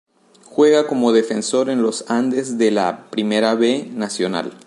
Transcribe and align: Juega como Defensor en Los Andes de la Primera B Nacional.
Juega 0.45 0.87
como 0.87 1.11
Defensor 1.11 1.69
en 1.69 1.83
Los 1.83 2.09
Andes 2.09 2.57
de 2.57 2.71
la 2.71 3.11
Primera 3.11 3.53
B 3.53 3.87
Nacional. 3.93 4.51